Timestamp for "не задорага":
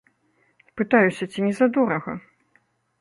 1.49-2.17